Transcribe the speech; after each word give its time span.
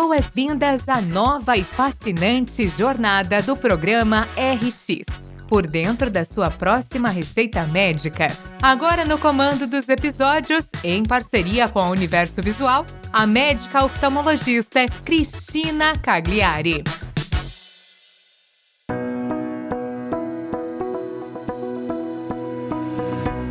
Boas-vindas 0.00 0.88
à 0.88 1.00
nova 1.00 1.56
e 1.56 1.64
fascinante 1.64 2.68
jornada 2.68 3.42
do 3.42 3.56
programa 3.56 4.28
RX. 4.36 5.04
Por 5.48 5.66
dentro 5.66 6.08
da 6.08 6.24
sua 6.24 6.48
próxima 6.52 7.08
receita 7.08 7.64
médica. 7.64 8.28
Agora 8.62 9.04
no 9.04 9.18
comando 9.18 9.66
dos 9.66 9.88
episódios, 9.88 10.70
em 10.84 11.02
parceria 11.02 11.68
com 11.68 11.80
a 11.80 11.90
Universo 11.90 12.40
Visual, 12.40 12.86
a 13.12 13.26
médica 13.26 13.84
oftalmologista 13.84 14.86
Cristina 15.04 15.98
Cagliari. 16.00 16.84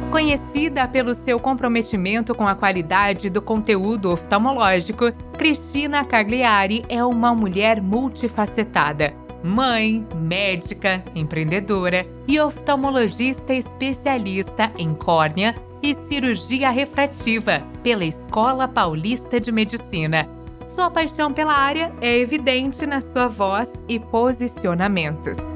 Conhecida 0.10 0.88
pelo 0.88 1.14
seu 1.14 1.40
comprometimento 1.40 2.34
com 2.34 2.48
a 2.48 2.56
qualidade 2.56 3.30
do 3.30 3.40
conteúdo 3.40 4.12
oftalmológico, 4.12 5.12
Cristina 5.38 6.04
Cagliari 6.04 6.84
é 6.90 7.06
uma 7.06 7.34
mulher 7.34 7.80
multifacetada. 7.80 9.14
Mãe, 9.44 10.06
médica, 10.16 11.04
empreendedora 11.14 12.08
e 12.28 12.40
oftalmologista 12.40 13.54
especialista 13.54 14.72
em 14.80 14.96
córnea 14.96 15.54
e 15.82 15.94
cirurgia 15.94 16.72
refrativa 16.72 17.62
pela 17.84 18.04
Escola 18.04 18.68
Paulista 18.68 19.40
de 19.40 19.52
Medicina. 19.52 20.28
Sua 20.66 20.90
paixão 20.90 21.32
pela 21.32 21.54
área 21.54 21.94
é 22.02 22.18
evidente 22.18 22.88
na 22.88 23.00
sua 23.00 23.28
voz 23.28 23.80
e 23.88 24.00
posicionamentos 24.00 25.48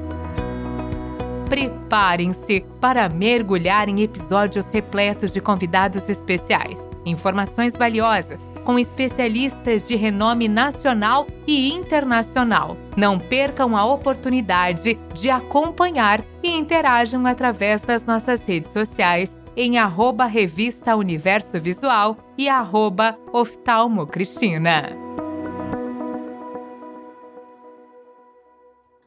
preparem-se 1.52 2.64
para 2.80 3.10
mergulhar 3.10 3.86
em 3.86 4.00
episódios 4.00 4.70
repletos 4.70 5.34
de 5.34 5.38
convidados 5.38 6.08
especiais, 6.08 6.88
informações 7.04 7.76
valiosas, 7.76 8.50
com 8.64 8.78
especialistas 8.78 9.86
de 9.86 9.94
renome 9.94 10.48
nacional 10.48 11.26
e 11.46 11.70
internacional. 11.70 12.74
Não 12.96 13.18
percam 13.18 13.76
a 13.76 13.84
oportunidade 13.84 14.98
de 15.12 15.28
acompanhar 15.28 16.24
e 16.42 16.56
interajam 16.56 17.26
através 17.26 17.82
das 17.82 18.06
nossas 18.06 18.46
redes 18.46 18.70
sociais 18.70 19.38
em 19.54 19.76
arroba 19.76 20.24
Revista 20.24 20.96
Universo 20.96 21.60
Visual 21.60 22.16
e 22.38 22.48
arroba 22.48 23.18
Oftalmo 23.30 24.06
Cristina. 24.06 24.96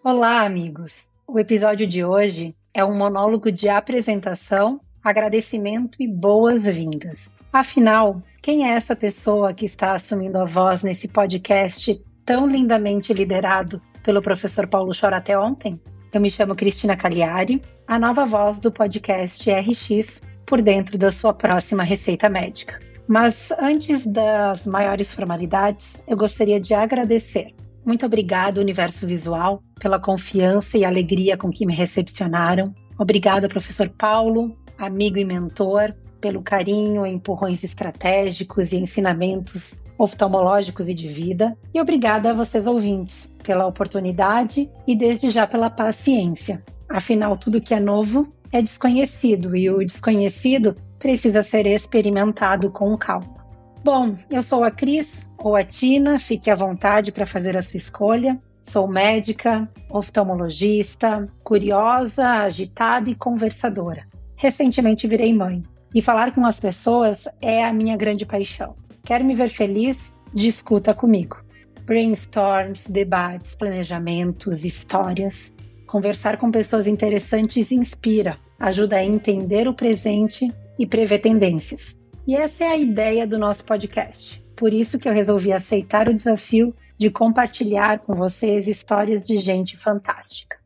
Olá, 0.04 0.46
amigos! 0.46 1.15
O 1.28 1.40
episódio 1.40 1.88
de 1.88 2.06
hoje 2.06 2.54
é 2.72 2.86
um 2.86 2.96
monólogo 2.96 3.52
de 3.52 3.68
apresentação, 3.68 4.80
agradecimento 5.04 5.98
e 6.00 6.08
boas-vindas. 6.08 7.32
Afinal, 7.52 8.22
quem 8.44 8.70
é 8.70 8.76
essa 8.76 8.96
pessoa 8.96 9.52
que 9.52 9.66
está 9.66 9.94
assumindo 9.94 10.38
a 10.38 10.46
voz 10.46 10.84
nesse 10.84 11.08
podcast 11.08 12.00
tão 12.24 12.48
lindamente 12.48 13.12
liderado 13.12 13.82
pelo 14.04 14.22
professor 14.22 14.68
Paulo 14.68 14.92
Chora 14.98 15.18
até 15.18 15.38
ontem? 15.38 15.82
Eu 16.14 16.22
me 16.22 16.30
chamo 16.30 16.56
Cristina 16.56 16.96
Cagliari, 16.96 17.60
a 17.88 17.98
nova 17.98 18.24
voz 18.24 18.60
do 18.60 18.72
podcast 18.72 19.52
RX 19.52 20.22
por 20.46 20.62
dentro 20.62 20.96
da 20.96 21.12
sua 21.12 21.34
próxima 21.34 21.82
receita 21.82 22.30
médica. 22.30 22.80
Mas 23.08 23.52
antes 23.60 24.06
das 24.06 24.68
maiores 24.68 25.12
formalidades, 25.12 26.02
eu 26.08 26.16
gostaria 26.16 26.60
de 26.60 26.76
agradecer 26.76 27.55
muito 27.86 28.06
obrigada, 28.06 28.60
Universo 28.60 29.06
Visual, 29.06 29.62
pela 29.80 30.00
confiança 30.00 30.78
e 30.78 30.84
alegria 30.84 31.38
com 31.38 31.52
que 31.52 31.66
me 31.66 31.74
recepcionaram. 31.74 32.74
Obrigada, 32.98 33.48
professor 33.48 33.90
Paulo, 33.90 34.58
amigo 34.78 35.18
e 35.18 35.26
mentor, 35.26 35.94
pelo 36.20 36.42
carinho, 36.42 37.06
empurrões 37.06 37.64
estratégicos 37.64 38.72
e 38.72 38.78
ensinamentos 38.78 39.80
oftalmológicos 39.98 40.90
e 40.90 40.94
de 40.94 41.08
vida. 41.08 41.58
E 41.74 41.80
obrigada 41.80 42.32
a 42.32 42.34
vocês 42.34 42.66
ouvintes 42.66 43.32
pela 43.44 43.68
oportunidade 43.68 44.70
e 44.88 44.98
desde 44.98 45.30
já 45.30 45.46
pela 45.46 45.70
paciência. 45.70 46.64
Afinal, 46.90 47.38
tudo 47.38 47.62
que 47.62 47.74
é 47.74 47.80
novo 47.80 48.26
é 48.52 48.62
desconhecido 48.62 49.56
e 49.56 49.70
o 49.70 49.86
desconhecido 49.86 50.76
precisa 50.98 51.44
ser 51.44 51.68
experimentado 51.68 52.72
com 52.72 52.98
calma. 52.98 53.35
Bom, 53.86 54.16
eu 54.32 54.42
sou 54.42 54.64
a 54.64 54.72
Cris 54.72 55.30
ou 55.38 55.56
a 55.56 55.64
Tina, 55.64 56.18
fique 56.18 56.50
à 56.50 56.56
vontade 56.56 57.12
para 57.12 57.24
fazer 57.24 57.56
a 57.56 57.62
sua 57.62 57.78
escolha. 57.78 58.42
Sou 58.64 58.88
médica, 58.88 59.70
oftalmologista, 59.92 61.30
curiosa, 61.44 62.28
agitada 62.28 63.12
e 63.12 63.16
conversadora. 63.16 64.08
Recentemente 64.36 65.08
virei 65.08 65.32
mãe 65.36 65.62
e 65.94 66.02
falar 66.02 66.34
com 66.34 66.44
as 66.48 66.60
pessoas 66.60 67.28
é 67.40 67.64
a 67.64 67.72
minha 67.72 67.96
grande 67.96 68.26
paixão. 68.26 68.76
Quer 69.04 69.24
me 69.24 69.36
ver 69.36 69.50
feliz? 69.50 70.12
Discuta 70.34 70.92
comigo. 70.92 71.38
Brainstorms, 71.86 72.88
debates, 72.90 73.54
planejamentos, 73.54 74.66
histórias. 74.66 75.54
Conversar 75.86 76.38
com 76.38 76.50
pessoas 76.50 76.88
interessantes 76.88 77.72
inspira, 77.72 78.36
ajuda 78.60 78.96
a 78.96 79.06
entender 79.06 79.68
o 79.68 79.76
presente 79.76 80.52
e 80.80 80.88
prever 80.88 81.20
tendências. 81.20 81.96
E 82.28 82.36
essa 82.36 82.64
é 82.64 82.68
a 82.70 82.78
ideia 82.78 83.28
do 83.28 83.38
nosso 83.38 83.64
podcast. 83.64 84.44
Por 84.56 84.74
isso 84.74 84.98
que 84.98 85.08
eu 85.08 85.14
resolvi 85.14 85.54
aceitar 85.54 86.10
o 86.10 86.14
desafio 86.14 86.74
de 86.98 87.12
compartilhar 87.12 88.00
com 88.00 88.16
vocês 88.16 88.68
histórias 88.68 89.28
de 89.28 89.38
gente 89.38 89.78
fantástica. 89.78 90.58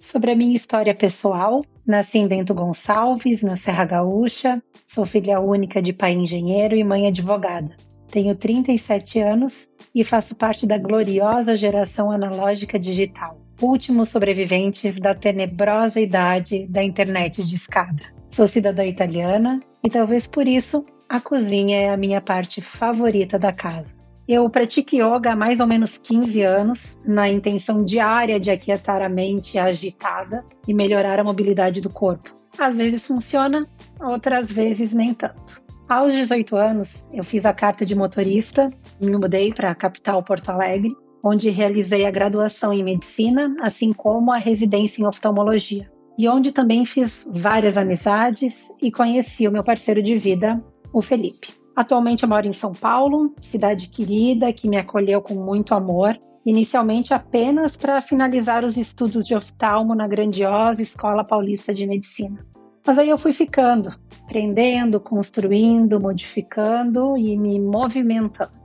Sobre 0.00 0.32
a 0.32 0.34
minha 0.34 0.56
história 0.56 0.94
pessoal, 0.94 1.60
nasci 1.86 2.18
em 2.18 2.26
Bento 2.26 2.52
Gonçalves, 2.52 3.42
na 3.42 3.54
Serra 3.54 3.84
Gaúcha, 3.84 4.60
sou 4.88 5.06
filha 5.06 5.38
única 5.38 5.80
de 5.80 5.92
pai 5.92 6.14
engenheiro 6.14 6.74
e 6.74 6.82
mãe 6.82 7.06
advogada. 7.06 7.76
Tenho 8.10 8.34
37 8.34 9.20
anos 9.20 9.68
e 9.94 10.02
faço 10.02 10.34
parte 10.34 10.66
da 10.66 10.78
gloriosa 10.78 11.54
geração 11.54 12.10
analógica 12.10 12.76
digital 12.76 13.39
últimos 13.60 14.08
sobreviventes 14.08 14.98
da 14.98 15.14
tenebrosa 15.14 16.00
idade 16.00 16.66
da 16.68 16.82
internet 16.82 17.46
de 17.46 17.54
escada. 17.54 18.02
Sou 18.30 18.46
cidadã 18.46 18.84
italiana 18.84 19.60
e 19.84 19.90
talvez 19.90 20.26
por 20.26 20.46
isso 20.46 20.84
a 21.08 21.20
cozinha 21.20 21.76
é 21.76 21.90
a 21.90 21.96
minha 21.96 22.20
parte 22.20 22.60
favorita 22.60 23.38
da 23.38 23.52
casa. 23.52 23.96
Eu 24.28 24.48
pratico 24.48 24.94
yoga 24.94 25.32
há 25.32 25.36
mais 25.36 25.58
ou 25.58 25.66
menos 25.66 25.98
15 25.98 26.42
anos, 26.42 26.96
na 27.04 27.28
intenção 27.28 27.84
diária 27.84 28.38
de 28.38 28.50
aquietar 28.50 29.02
a 29.02 29.08
mente 29.08 29.58
agitada 29.58 30.44
e 30.68 30.72
melhorar 30.72 31.18
a 31.18 31.24
mobilidade 31.24 31.80
do 31.80 31.90
corpo. 31.90 32.32
Às 32.56 32.76
vezes 32.76 33.04
funciona, 33.04 33.68
outras 34.00 34.52
vezes 34.52 34.94
nem 34.94 35.12
tanto. 35.12 35.60
Aos 35.88 36.12
18 36.12 36.56
anos, 36.56 37.04
eu 37.12 37.24
fiz 37.24 37.44
a 37.44 37.52
carta 37.52 37.84
de 37.84 37.96
motorista, 37.96 38.70
me 39.00 39.10
mudei 39.10 39.52
para 39.52 39.72
a 39.72 39.74
capital 39.74 40.22
Porto 40.22 40.50
Alegre 40.50 40.94
onde 41.22 41.50
realizei 41.50 42.06
a 42.06 42.10
graduação 42.10 42.72
em 42.72 42.82
medicina, 42.82 43.54
assim 43.62 43.92
como 43.92 44.32
a 44.32 44.38
residência 44.38 45.02
em 45.02 45.06
oftalmologia, 45.06 45.90
e 46.18 46.28
onde 46.28 46.52
também 46.52 46.84
fiz 46.84 47.26
várias 47.30 47.76
amizades 47.76 48.70
e 48.82 48.90
conheci 48.90 49.46
o 49.46 49.52
meu 49.52 49.64
parceiro 49.64 50.02
de 50.02 50.16
vida, 50.16 50.62
o 50.92 51.00
Felipe. 51.00 51.48
Atualmente 51.74 52.24
eu 52.24 52.28
moro 52.28 52.46
em 52.46 52.52
São 52.52 52.72
Paulo, 52.72 53.34
cidade 53.40 53.88
querida 53.88 54.52
que 54.52 54.68
me 54.68 54.76
acolheu 54.76 55.22
com 55.22 55.34
muito 55.34 55.74
amor, 55.74 56.18
inicialmente 56.44 57.14
apenas 57.14 57.76
para 57.76 58.00
finalizar 58.00 58.64
os 58.64 58.76
estudos 58.76 59.26
de 59.26 59.34
oftalmo 59.34 59.94
na 59.94 60.06
grandiosa 60.08 60.82
Escola 60.82 61.24
Paulista 61.24 61.72
de 61.72 61.86
Medicina. 61.86 62.44
Mas 62.86 62.98
aí 62.98 63.08
eu 63.08 63.18
fui 63.18 63.32
ficando, 63.32 63.92
aprendendo, 64.22 65.00
construindo, 65.00 66.00
modificando 66.00 67.16
e 67.16 67.36
me 67.38 67.60
movimentando. 67.60 68.59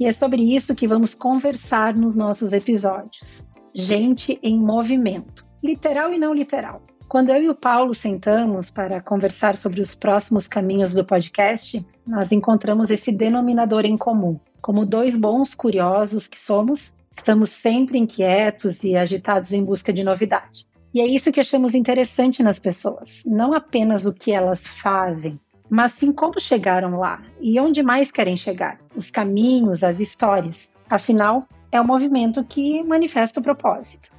E 0.00 0.06
é 0.06 0.12
sobre 0.12 0.42
isso 0.42 0.74
que 0.74 0.88
vamos 0.88 1.14
conversar 1.14 1.94
nos 1.94 2.16
nossos 2.16 2.54
episódios. 2.54 3.46
Gente 3.74 4.40
em 4.42 4.58
movimento, 4.58 5.44
literal 5.62 6.10
e 6.10 6.18
não 6.18 6.32
literal. 6.32 6.80
Quando 7.06 7.28
eu 7.28 7.42
e 7.42 7.50
o 7.50 7.54
Paulo 7.54 7.92
sentamos 7.92 8.70
para 8.70 9.02
conversar 9.02 9.54
sobre 9.56 9.78
os 9.78 9.94
próximos 9.94 10.48
caminhos 10.48 10.94
do 10.94 11.04
podcast, 11.04 11.86
nós 12.06 12.32
encontramos 12.32 12.90
esse 12.90 13.12
denominador 13.12 13.84
em 13.84 13.98
comum. 13.98 14.40
Como 14.62 14.86
dois 14.86 15.14
bons 15.14 15.54
curiosos 15.54 16.26
que 16.26 16.38
somos, 16.38 16.94
estamos 17.14 17.50
sempre 17.50 17.98
inquietos 17.98 18.82
e 18.82 18.96
agitados 18.96 19.52
em 19.52 19.62
busca 19.62 19.92
de 19.92 20.02
novidade. 20.02 20.66
E 20.94 21.00
é 21.02 21.06
isso 21.06 21.30
que 21.30 21.40
achamos 21.40 21.74
interessante 21.74 22.42
nas 22.42 22.58
pessoas, 22.58 23.22
não 23.26 23.52
apenas 23.52 24.06
o 24.06 24.14
que 24.14 24.32
elas 24.32 24.66
fazem, 24.66 25.38
mas 25.70 25.92
sim 25.92 26.12
como 26.12 26.40
chegaram 26.40 26.98
lá 26.98 27.22
e 27.40 27.58
onde 27.60 27.82
mais 27.82 28.10
querem 28.10 28.36
chegar, 28.36 28.80
os 28.94 29.10
caminhos, 29.10 29.84
as 29.84 30.00
histórias. 30.00 30.68
Afinal, 30.90 31.44
é 31.70 31.80
o 31.80 31.86
movimento 31.86 32.44
que 32.44 32.82
manifesta 32.82 33.38
o 33.38 33.42
propósito. 33.42 34.10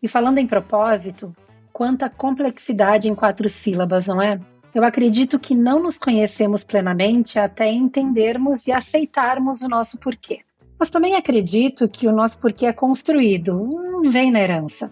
E 0.00 0.06
falando 0.06 0.38
em 0.38 0.46
propósito, 0.46 1.34
quanta 1.72 2.08
complexidade 2.08 3.08
em 3.08 3.14
quatro 3.14 3.48
sílabas, 3.48 4.06
não 4.06 4.22
é? 4.22 4.40
Eu 4.72 4.84
acredito 4.84 5.38
que 5.40 5.54
não 5.54 5.82
nos 5.82 5.98
conhecemos 5.98 6.62
plenamente 6.62 7.38
até 7.40 7.68
entendermos 7.70 8.68
e 8.68 8.72
aceitarmos 8.72 9.62
o 9.62 9.68
nosso 9.68 9.98
porquê. 9.98 10.40
Mas 10.78 10.90
também 10.90 11.16
acredito 11.16 11.88
que 11.88 12.06
o 12.06 12.12
nosso 12.12 12.38
porquê 12.38 12.66
é 12.66 12.72
construído, 12.72 13.54
não 14.02 14.10
vem 14.10 14.30
na 14.30 14.40
herança. 14.40 14.90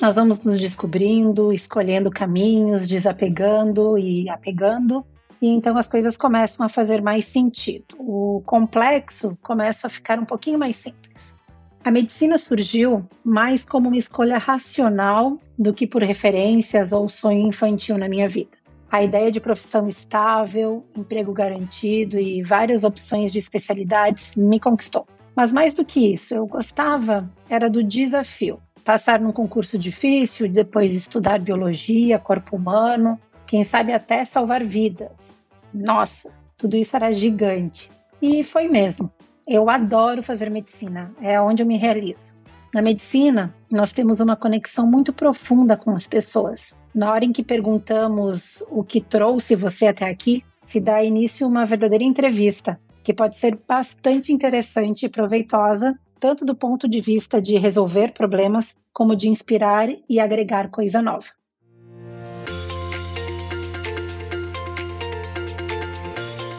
Nós 0.00 0.16
vamos 0.16 0.42
nos 0.42 0.58
descobrindo, 0.58 1.52
escolhendo 1.52 2.10
caminhos, 2.10 2.88
desapegando 2.88 3.98
e 3.98 4.30
apegando 4.30 5.04
e 5.40 5.48
então 5.48 5.76
as 5.76 5.88
coisas 5.88 6.16
começam 6.16 6.64
a 6.64 6.68
fazer 6.68 7.00
mais 7.00 7.24
sentido. 7.24 7.96
O 7.98 8.42
complexo 8.44 9.36
começa 9.42 9.86
a 9.86 9.90
ficar 9.90 10.18
um 10.18 10.24
pouquinho 10.24 10.58
mais 10.58 10.76
simples. 10.76 11.36
A 11.84 11.90
medicina 11.90 12.36
surgiu 12.38 13.08
mais 13.24 13.64
como 13.64 13.88
uma 13.88 13.96
escolha 13.96 14.36
racional 14.36 15.38
do 15.58 15.72
que 15.72 15.86
por 15.86 16.02
referências 16.02 16.92
ou 16.92 17.08
sonho 17.08 17.46
infantil 17.46 17.96
na 17.96 18.08
minha 18.08 18.28
vida. 18.28 18.58
A 18.90 19.02
ideia 19.02 19.30
de 19.30 19.40
profissão 19.40 19.86
estável, 19.86 20.84
emprego 20.96 21.32
garantido 21.32 22.18
e 22.18 22.42
várias 22.42 22.84
opções 22.84 23.32
de 23.32 23.38
especialidades 23.38 24.34
me 24.34 24.58
conquistou. 24.58 25.06
Mas 25.36 25.52
mais 25.52 25.74
do 25.74 25.84
que 25.84 26.12
isso, 26.12 26.34
eu 26.34 26.46
gostava 26.46 27.30
era 27.48 27.70
do 27.70 27.84
desafio. 27.84 28.60
Passar 28.84 29.20
num 29.20 29.30
concurso 29.30 29.78
difícil, 29.78 30.48
depois 30.48 30.94
estudar 30.94 31.38
biologia, 31.38 32.18
corpo 32.18 32.56
humano, 32.56 33.20
quem 33.48 33.64
sabe 33.64 33.92
até 33.92 34.24
salvar 34.26 34.62
vidas. 34.62 35.38
Nossa, 35.72 36.30
tudo 36.56 36.76
isso 36.76 36.94
era 36.94 37.10
gigante. 37.12 37.90
E 38.20 38.44
foi 38.44 38.68
mesmo. 38.68 39.10
Eu 39.46 39.70
adoro 39.70 40.22
fazer 40.22 40.50
medicina, 40.50 41.10
é 41.20 41.40
onde 41.40 41.62
eu 41.62 41.66
me 41.66 41.78
realizo. 41.78 42.36
Na 42.74 42.82
medicina, 42.82 43.54
nós 43.70 43.94
temos 43.94 44.20
uma 44.20 44.36
conexão 44.36 44.86
muito 44.86 45.14
profunda 45.14 45.78
com 45.78 45.92
as 45.92 46.06
pessoas. 46.06 46.76
Na 46.94 47.10
hora 47.10 47.24
em 47.24 47.32
que 47.32 47.42
perguntamos 47.42 48.62
o 48.70 48.84
que 48.84 49.00
trouxe 49.00 49.56
você 49.56 49.86
até 49.86 50.04
aqui, 50.04 50.44
se 50.66 50.78
dá 50.78 51.02
início 51.02 51.46
uma 51.46 51.64
verdadeira 51.64 52.04
entrevista, 52.04 52.78
que 53.02 53.14
pode 53.14 53.36
ser 53.36 53.58
bastante 53.66 54.30
interessante 54.30 55.06
e 55.06 55.08
proveitosa, 55.08 55.98
tanto 56.20 56.44
do 56.44 56.54
ponto 56.54 56.86
de 56.86 57.00
vista 57.00 57.40
de 57.40 57.56
resolver 57.56 58.12
problemas, 58.12 58.76
como 58.92 59.16
de 59.16 59.30
inspirar 59.30 59.88
e 60.06 60.20
agregar 60.20 60.68
coisa 60.68 61.00
nova. 61.00 61.37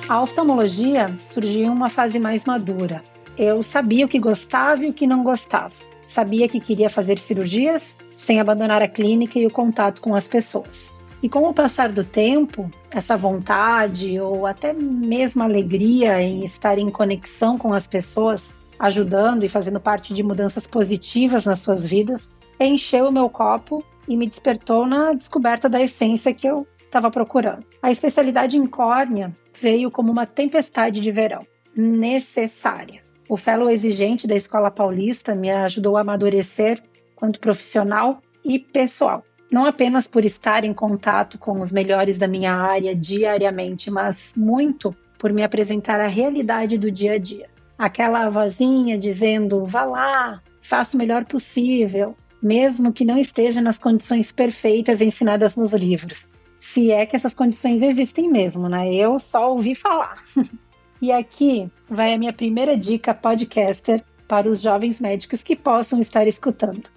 A 0.09 0.23
oftalmologia 0.23 1.15
surgiu 1.31 1.65
em 1.65 1.69
uma 1.69 1.88
fase 1.88 2.17
mais 2.17 2.44
madura. 2.44 3.03
Eu 3.38 3.61
sabia 3.61 4.07
o 4.07 4.09
que 4.09 4.17
gostava 4.17 4.83
e 4.83 4.89
o 4.89 4.94
que 4.94 5.06
não 5.06 5.23
gostava. 5.23 5.75
Sabia 6.07 6.50
que 6.50 6.59
queria 6.59 6.89
fazer 6.89 7.19
cirurgias 7.19 7.95
sem 8.17 8.39
abandonar 8.39 8.81
a 8.81 8.88
clínica 8.88 9.38
e 9.38 9.45
o 9.45 9.51
contato 9.51 10.01
com 10.01 10.15
as 10.15 10.27
pessoas. 10.27 10.91
E 11.21 11.29
com 11.29 11.47
o 11.47 11.53
passar 11.53 11.91
do 11.91 12.03
tempo, 12.03 12.71
essa 12.89 13.15
vontade 13.15 14.19
ou 14.19 14.47
até 14.47 14.73
mesmo 14.73 15.44
alegria 15.44 16.19
em 16.19 16.44
estar 16.44 16.79
em 16.79 16.89
conexão 16.89 17.55
com 17.55 17.71
as 17.71 17.85
pessoas, 17.85 18.55
ajudando 18.79 19.44
e 19.44 19.50
fazendo 19.50 19.79
parte 19.79 20.12
de 20.12 20.23
mudanças 20.23 20.65
positivas 20.65 21.45
nas 21.45 21.59
suas 21.59 21.85
vidas, 21.85 22.31
encheu 22.59 23.09
o 23.09 23.12
meu 23.12 23.29
copo 23.29 23.85
e 24.07 24.17
me 24.17 24.25
despertou 24.25 24.88
na 24.88 25.13
descoberta 25.13 25.69
da 25.69 25.79
essência 25.79 26.33
que 26.33 26.47
eu 26.47 26.65
estava 26.83 27.12
procurando. 27.12 27.63
A 27.79 27.91
especialidade 27.91 28.57
em 28.57 28.65
córnea 28.65 29.38
veio 29.59 29.91
como 29.91 30.11
uma 30.11 30.25
tempestade 30.25 31.01
de 31.01 31.11
verão, 31.11 31.45
necessária. 31.75 33.01
O 33.27 33.38
fellow 33.38 33.69
exigente 33.69 34.27
da 34.27 34.35
Escola 34.35 34.71
Paulista 34.71 35.35
me 35.35 35.51
ajudou 35.51 35.97
a 35.97 36.01
amadurecer 36.01 36.81
quanto 37.15 37.39
profissional 37.39 38.17
e 38.44 38.57
pessoal. 38.57 39.23
Não 39.51 39.65
apenas 39.65 40.07
por 40.07 40.23
estar 40.23 40.63
em 40.63 40.73
contato 40.73 41.38
com 41.38 41.59
os 41.59 41.71
melhores 41.71 42.17
da 42.17 42.27
minha 42.27 42.53
área 42.53 42.95
diariamente, 42.95 43.91
mas 43.91 44.33
muito 44.35 44.95
por 45.17 45.33
me 45.33 45.44
apresentar 45.44 46.00
a 46.00 46.07
realidade 46.07 46.77
do 46.77 46.89
dia 46.89 47.13
a 47.13 47.17
dia. 47.17 47.50
Aquela 47.77 48.29
vozinha 48.29 48.97
dizendo: 48.97 49.65
vá 49.65 49.83
lá, 49.83 50.41
faça 50.62 50.95
o 50.95 51.00
melhor 51.00 51.25
possível, 51.25 52.15
mesmo 52.41 52.94
que 52.94 53.05
não 53.05 53.17
esteja 53.17 53.62
nas 53.62 53.77
condições 53.77 54.31
perfeitas 54.31 55.01
ensinadas 55.01 55.55
nos 55.55 55.73
livros 55.73 56.27
se 56.59 56.91
é 56.91 57.06
que 57.06 57.15
essas 57.15 57.33
condições 57.33 57.81
existem 57.81 58.29
mesmo, 58.29 58.67
né? 58.67 58.94
Eu 58.94 59.17
só 59.17 59.53
ouvi 59.53 59.73
falar. 59.73 60.21
e 61.01 61.11
aqui 61.11 61.71
vai 61.89 62.13
a 62.13 62.17
minha 62.17 62.33
primeira 62.33 62.77
dica 62.77 63.13
podcaster 63.13 64.03
para 64.27 64.47
os 64.47 64.61
jovens 64.61 65.00
médicos 65.00 65.41
que 65.41 65.56
possam 65.56 66.00
estar 66.00 66.27
escutando. 66.27 66.89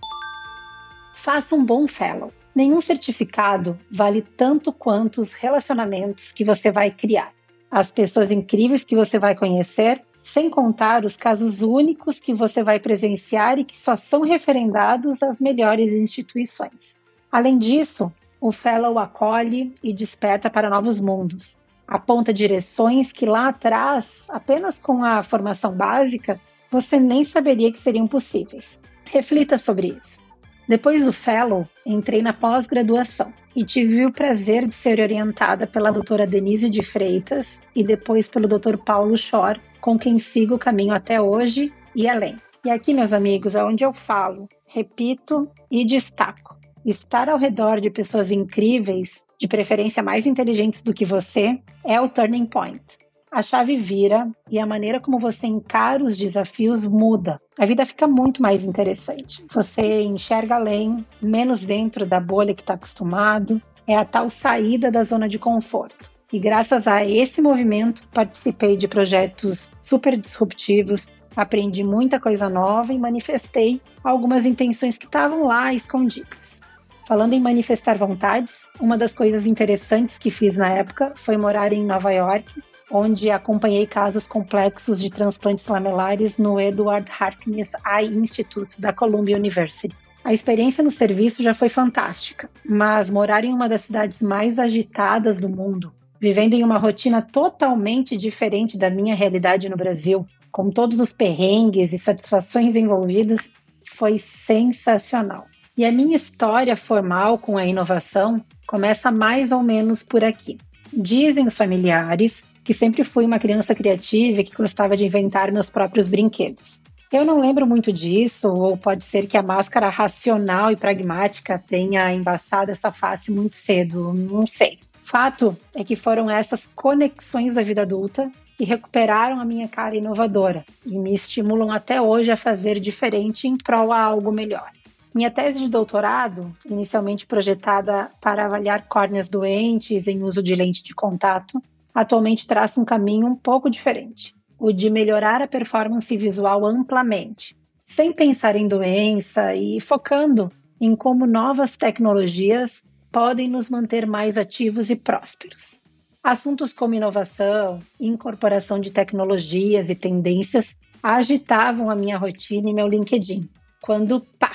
Faça 1.14 1.54
um 1.54 1.64
bom 1.64 1.86
fellow. 1.86 2.32
Nenhum 2.54 2.80
certificado 2.80 3.78
vale 3.90 4.20
tanto 4.20 4.72
quanto 4.72 5.22
os 5.22 5.32
relacionamentos 5.32 6.32
que 6.32 6.44
você 6.44 6.70
vai 6.70 6.90
criar, 6.90 7.32
as 7.70 7.90
pessoas 7.90 8.30
incríveis 8.30 8.84
que 8.84 8.94
você 8.94 9.18
vai 9.18 9.34
conhecer, 9.34 10.02
sem 10.20 10.50
contar 10.50 11.04
os 11.04 11.16
casos 11.16 11.62
únicos 11.62 12.20
que 12.20 12.34
você 12.34 12.62
vai 12.62 12.78
presenciar 12.78 13.58
e 13.58 13.64
que 13.64 13.76
só 13.76 13.96
são 13.96 14.20
referendados 14.20 15.22
às 15.22 15.40
melhores 15.40 15.92
instituições. 15.92 17.00
Além 17.30 17.58
disso, 17.58 18.12
o 18.42 18.50
Fellow 18.50 18.98
acolhe 18.98 19.72
e 19.80 19.94
desperta 19.94 20.50
para 20.50 20.68
novos 20.68 20.98
mundos. 20.98 21.56
Aponta 21.86 22.32
direções 22.32 23.12
que 23.12 23.24
lá 23.24 23.46
atrás, 23.46 24.24
apenas 24.28 24.80
com 24.80 25.04
a 25.04 25.22
formação 25.22 25.72
básica, 25.72 26.40
você 26.68 26.98
nem 26.98 27.22
saberia 27.22 27.72
que 27.72 27.78
seriam 27.78 28.08
possíveis. 28.08 28.80
Reflita 29.04 29.56
sobre 29.56 29.96
isso. 29.96 30.20
Depois 30.68 31.04
do 31.04 31.12
Fellow, 31.12 31.62
entrei 31.86 32.20
na 32.20 32.32
pós-graduação 32.32 33.32
e 33.54 33.64
tive 33.64 34.04
o 34.06 34.12
prazer 34.12 34.66
de 34.66 34.74
ser 34.74 34.98
orientada 34.98 35.64
pela 35.64 35.92
doutora 35.92 36.26
Denise 36.26 36.68
de 36.68 36.82
Freitas 36.82 37.60
e 37.76 37.84
depois 37.84 38.28
pelo 38.28 38.48
Dr. 38.48 38.76
Paulo 38.76 39.16
Schor, 39.16 39.56
com 39.80 39.96
quem 39.96 40.18
sigo 40.18 40.56
o 40.56 40.58
caminho 40.58 40.94
até 40.94 41.20
hoje 41.20 41.72
e 41.94 42.08
além. 42.08 42.34
E 42.64 42.70
aqui, 42.70 42.92
meus 42.92 43.12
amigos, 43.12 43.54
é 43.54 43.62
onde 43.62 43.84
eu 43.84 43.92
falo, 43.92 44.48
repito 44.66 45.48
e 45.70 45.84
destaco. 45.84 46.61
Estar 46.84 47.28
ao 47.28 47.38
redor 47.38 47.80
de 47.80 47.90
pessoas 47.90 48.30
incríveis, 48.30 49.22
de 49.38 49.46
preferência 49.46 50.02
mais 50.02 50.26
inteligentes 50.26 50.82
do 50.82 50.92
que 50.92 51.04
você, 51.04 51.60
é 51.84 52.00
o 52.00 52.08
turning 52.08 52.46
point. 52.46 52.82
A 53.30 53.40
chave 53.40 53.76
vira 53.76 54.30
e 54.50 54.58
a 54.58 54.66
maneira 54.66 55.00
como 55.00 55.18
você 55.18 55.46
encara 55.46 56.02
os 56.02 56.18
desafios 56.18 56.86
muda. 56.86 57.40
A 57.58 57.64
vida 57.64 57.86
fica 57.86 58.06
muito 58.06 58.42
mais 58.42 58.64
interessante. 58.64 59.44
Você 59.52 60.02
enxerga 60.02 60.56
além, 60.56 61.06
menos 61.20 61.64
dentro 61.64 62.04
da 62.04 62.20
bolha 62.20 62.54
que 62.54 62.62
está 62.62 62.74
acostumado. 62.74 63.60
É 63.86 63.96
a 63.96 64.04
tal 64.04 64.28
saída 64.28 64.90
da 64.90 65.02
zona 65.02 65.28
de 65.28 65.38
conforto. 65.38 66.10
E 66.32 66.38
graças 66.38 66.88
a 66.88 67.04
esse 67.04 67.40
movimento, 67.42 68.06
participei 68.08 68.76
de 68.76 68.88
projetos 68.88 69.68
super 69.82 70.16
disruptivos, 70.16 71.08
aprendi 71.36 71.84
muita 71.84 72.18
coisa 72.20 72.48
nova 72.48 72.92
e 72.92 72.98
manifestei 72.98 73.80
algumas 74.02 74.44
intenções 74.44 74.98
que 74.98 75.06
estavam 75.06 75.44
lá 75.44 75.74
escondidas. 75.74 76.61
Falando 77.04 77.32
em 77.32 77.40
manifestar 77.40 77.98
vontades, 77.98 78.68
uma 78.80 78.96
das 78.96 79.12
coisas 79.12 79.44
interessantes 79.44 80.18
que 80.18 80.30
fiz 80.30 80.56
na 80.56 80.68
época 80.68 81.12
foi 81.16 81.36
morar 81.36 81.72
em 81.72 81.84
Nova 81.84 82.12
York, 82.12 82.62
onde 82.90 83.28
acompanhei 83.30 83.86
casos 83.86 84.26
complexos 84.26 85.00
de 85.00 85.10
transplantes 85.10 85.66
lamelares 85.66 86.38
no 86.38 86.60
Edward 86.60 87.10
Harkness 87.18 87.72
Eye 87.84 88.16
Institute 88.16 88.80
da 88.80 88.92
Columbia 88.92 89.36
University. 89.36 89.94
A 90.24 90.32
experiência 90.32 90.84
no 90.84 90.90
serviço 90.90 91.42
já 91.42 91.52
foi 91.52 91.68
fantástica, 91.68 92.48
mas 92.64 93.10
morar 93.10 93.44
em 93.44 93.52
uma 93.52 93.68
das 93.68 93.80
cidades 93.80 94.22
mais 94.22 94.60
agitadas 94.60 95.40
do 95.40 95.48
mundo, 95.48 95.92
vivendo 96.20 96.54
em 96.54 96.62
uma 96.62 96.78
rotina 96.78 97.20
totalmente 97.20 98.16
diferente 98.16 98.78
da 98.78 98.88
minha 98.88 99.16
realidade 99.16 99.68
no 99.68 99.76
Brasil, 99.76 100.24
com 100.52 100.70
todos 100.70 101.00
os 101.00 101.12
perrengues 101.12 101.92
e 101.92 101.98
satisfações 101.98 102.76
envolvidas, 102.76 103.50
foi 103.84 104.20
sensacional. 104.20 105.46
E 105.76 105.84
a 105.84 105.92
minha 105.92 106.14
história 106.14 106.76
formal 106.76 107.38
com 107.38 107.56
a 107.56 107.66
inovação 107.66 108.44
começa 108.66 109.10
mais 109.10 109.52
ou 109.52 109.62
menos 109.62 110.02
por 110.02 110.22
aqui. 110.22 110.58
Dizem 110.92 111.46
os 111.46 111.56
familiares 111.56 112.44
que 112.62 112.74
sempre 112.74 113.02
fui 113.04 113.24
uma 113.24 113.38
criança 113.38 113.74
criativa 113.74 114.40
e 114.40 114.44
que 114.44 114.54
gostava 114.54 114.96
de 114.96 115.06
inventar 115.06 115.50
meus 115.50 115.70
próprios 115.70 116.08
brinquedos. 116.08 116.82
Eu 117.10 117.24
não 117.24 117.40
lembro 117.40 117.66
muito 117.66 117.92
disso, 117.92 118.48
ou 118.48 118.76
pode 118.76 119.04
ser 119.04 119.26
que 119.26 119.36
a 119.36 119.42
máscara 119.42 119.88
racional 119.90 120.70
e 120.70 120.76
pragmática 120.76 121.58
tenha 121.58 122.12
embaçado 122.12 122.70
essa 122.70 122.90
face 122.90 123.30
muito 123.30 123.54
cedo, 123.54 124.12
não 124.14 124.46
sei. 124.46 124.78
Fato 125.04 125.56
é 125.74 125.84
que 125.84 125.96
foram 125.96 126.30
essas 126.30 126.66
conexões 126.74 127.54
da 127.54 127.62
vida 127.62 127.82
adulta 127.82 128.30
que 128.56 128.64
recuperaram 128.64 129.40
a 129.40 129.44
minha 129.44 129.68
cara 129.68 129.96
inovadora 129.96 130.64
e 130.86 130.98
me 130.98 131.12
estimulam 131.12 131.70
até 131.70 132.00
hoje 132.00 132.30
a 132.30 132.36
fazer 132.36 132.78
diferente 132.78 133.46
em 133.46 133.56
prol 133.56 133.92
a 133.92 134.00
algo 134.00 134.32
melhor. 134.32 134.70
Minha 135.14 135.30
tese 135.30 135.58
de 135.58 135.68
doutorado, 135.68 136.56
inicialmente 136.64 137.26
projetada 137.26 138.08
para 138.18 138.46
avaliar 138.46 138.88
córneas 138.88 139.28
doentes 139.28 140.08
em 140.08 140.22
uso 140.22 140.42
de 140.42 140.54
lente 140.54 140.82
de 140.82 140.94
contato, 140.94 141.62
atualmente 141.94 142.46
traça 142.46 142.80
um 142.80 142.84
caminho 142.84 143.26
um 143.26 143.36
pouco 143.36 143.68
diferente, 143.68 144.34
o 144.58 144.72
de 144.72 144.88
melhorar 144.88 145.42
a 145.42 145.46
performance 145.46 146.16
visual 146.16 146.64
amplamente, 146.64 147.54
sem 147.84 148.10
pensar 148.10 148.56
em 148.56 148.66
doença 148.66 149.54
e 149.54 149.78
focando 149.80 150.50
em 150.80 150.96
como 150.96 151.26
novas 151.26 151.76
tecnologias 151.76 152.82
podem 153.10 153.48
nos 153.48 153.68
manter 153.68 154.06
mais 154.06 154.38
ativos 154.38 154.88
e 154.88 154.96
prósperos. 154.96 155.78
Assuntos 156.24 156.72
como 156.72 156.94
inovação, 156.94 157.80
incorporação 158.00 158.80
de 158.80 158.90
tecnologias 158.90 159.90
e 159.90 159.94
tendências 159.94 160.74
agitavam 161.02 161.90
a 161.90 161.94
minha 161.94 162.16
rotina 162.16 162.70
e 162.70 162.72
meu 162.72 162.88
LinkedIn, 162.88 163.46
quando, 163.82 164.20
pá, 164.38 164.52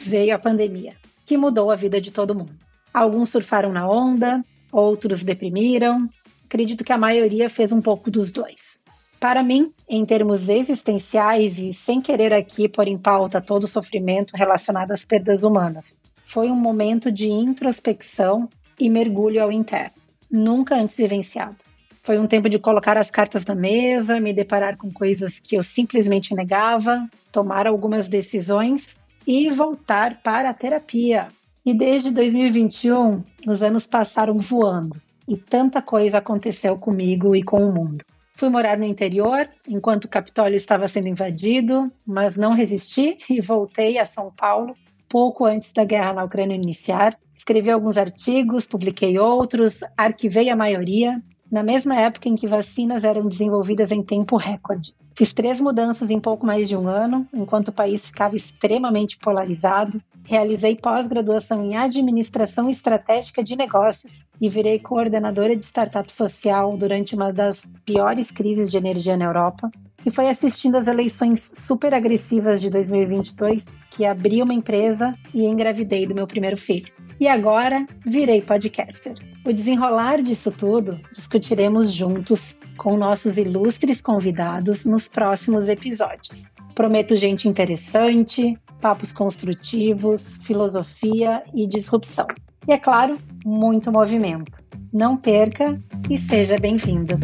veio 0.00 0.34
a 0.34 0.38
pandemia, 0.38 0.94
que 1.26 1.36
mudou 1.36 1.70
a 1.70 1.76
vida 1.76 2.00
de 2.00 2.10
todo 2.10 2.34
mundo. 2.34 2.56
Alguns 2.92 3.28
surfaram 3.28 3.70
na 3.70 3.88
onda, 3.88 4.42
outros 4.72 5.22
deprimiram, 5.22 6.08
acredito 6.44 6.82
que 6.82 6.92
a 6.92 6.98
maioria 6.98 7.48
fez 7.50 7.70
um 7.70 7.80
pouco 7.80 8.10
dos 8.10 8.32
dois. 8.32 8.80
Para 9.20 9.42
mim, 9.42 9.72
em 9.86 10.04
termos 10.06 10.48
existenciais 10.48 11.58
e 11.58 11.74
sem 11.74 12.00
querer 12.00 12.32
aqui 12.32 12.68
pôr 12.68 12.88
em 12.88 12.96
pauta 12.96 13.40
todo 13.40 13.64
o 13.64 13.68
sofrimento 13.68 14.34
relacionado 14.34 14.92
às 14.92 15.04
perdas 15.04 15.42
humanas, 15.42 15.98
foi 16.24 16.50
um 16.50 16.56
momento 16.56 17.12
de 17.12 17.28
introspecção 17.28 18.48
e 18.78 18.88
mergulho 18.88 19.42
ao 19.42 19.52
interno, 19.52 19.92
nunca 20.30 20.74
antes 20.74 20.96
vivenciado. 20.96 21.58
Foi 22.02 22.18
um 22.18 22.26
tempo 22.26 22.48
de 22.48 22.58
colocar 22.58 22.96
as 22.96 23.10
cartas 23.10 23.44
na 23.44 23.54
mesa, 23.54 24.18
me 24.18 24.32
deparar 24.32 24.78
com 24.78 24.90
coisas 24.90 25.38
que 25.38 25.56
eu 25.56 25.62
simplesmente 25.62 26.34
negava, 26.34 27.06
tomar 27.30 27.66
algumas 27.66 28.08
decisões 28.08 28.96
e 29.32 29.48
voltar 29.48 30.20
para 30.24 30.50
a 30.50 30.54
terapia. 30.54 31.28
E 31.64 31.72
desde 31.72 32.10
2021, 32.12 33.22
os 33.46 33.62
anos 33.62 33.86
passaram 33.86 34.40
voando 34.40 35.00
e 35.28 35.36
tanta 35.36 35.80
coisa 35.80 36.18
aconteceu 36.18 36.76
comigo 36.76 37.36
e 37.36 37.40
com 37.44 37.64
o 37.64 37.72
mundo. 37.72 38.04
Fui 38.34 38.48
morar 38.48 38.76
no 38.76 38.84
interior 38.84 39.48
enquanto 39.68 40.06
o 40.06 40.08
Capitólio 40.08 40.56
estava 40.56 40.88
sendo 40.88 41.06
invadido, 41.06 41.92
mas 42.04 42.36
não 42.36 42.54
resisti 42.54 43.18
e 43.30 43.40
voltei 43.40 43.98
a 43.98 44.04
São 44.04 44.32
Paulo 44.32 44.72
pouco 45.08 45.44
antes 45.44 45.72
da 45.72 45.84
guerra 45.84 46.12
na 46.12 46.24
Ucrânia 46.24 46.56
iniciar. 46.56 47.16
Escrevi 47.32 47.70
alguns 47.70 47.96
artigos, 47.96 48.66
publiquei 48.66 49.16
outros, 49.16 49.78
arquivei 49.96 50.50
a 50.50 50.56
maioria 50.56 51.22
na 51.50 51.62
mesma 51.62 51.94
época 51.96 52.28
em 52.28 52.36
que 52.36 52.46
vacinas 52.46 53.02
eram 53.04 53.26
desenvolvidas 53.26 53.90
em 53.90 54.02
tempo 54.02 54.36
recorde. 54.36 54.94
Fiz 55.16 55.32
três 55.32 55.60
mudanças 55.60 56.08
em 56.08 56.20
pouco 56.20 56.46
mais 56.46 56.68
de 56.68 56.76
um 56.76 56.88
ano, 56.88 57.26
enquanto 57.34 57.68
o 57.68 57.72
país 57.72 58.06
ficava 58.06 58.36
extremamente 58.36 59.18
polarizado. 59.18 60.00
Realizei 60.24 60.76
pós-graduação 60.76 61.64
em 61.64 61.76
Administração 61.76 62.70
Estratégica 62.70 63.42
de 63.42 63.56
Negócios 63.56 64.22
e 64.40 64.48
virei 64.48 64.78
coordenadora 64.78 65.56
de 65.56 65.66
startup 65.66 66.10
social 66.12 66.76
durante 66.76 67.14
uma 67.14 67.32
das 67.32 67.62
piores 67.84 68.30
crises 68.30 68.70
de 68.70 68.78
energia 68.78 69.16
na 69.16 69.26
Europa. 69.26 69.70
E 70.06 70.10
foi 70.10 70.28
assistindo 70.28 70.76
às 70.76 70.86
eleições 70.86 71.40
super 71.40 71.92
agressivas 71.92 72.60
de 72.60 72.70
2022 72.70 73.66
que 73.90 74.06
abri 74.06 74.40
uma 74.42 74.54
empresa 74.54 75.14
e 75.34 75.44
engravidei 75.44 76.06
do 76.06 76.14
meu 76.14 76.26
primeiro 76.26 76.56
filho. 76.56 76.90
E 77.20 77.28
agora 77.28 77.86
virei 78.04 78.40
podcaster. 78.40 79.14
O 79.44 79.52
desenrolar 79.52 80.22
disso 80.22 80.50
tudo 80.50 80.98
discutiremos 81.14 81.92
juntos 81.92 82.56
com 82.78 82.96
nossos 82.96 83.36
ilustres 83.36 84.00
convidados 84.00 84.86
nos 84.86 85.06
próximos 85.06 85.68
episódios. 85.68 86.46
Prometo 86.74 87.14
gente 87.14 87.46
interessante, 87.46 88.58
papos 88.80 89.12
construtivos, 89.12 90.38
filosofia 90.38 91.44
e 91.54 91.68
disrupção. 91.68 92.26
E 92.66 92.72
é 92.72 92.78
claro, 92.78 93.18
muito 93.44 93.92
movimento. 93.92 94.62
Não 94.90 95.14
perca 95.14 95.78
e 96.08 96.16
seja 96.16 96.58
bem-vindo. 96.58 97.18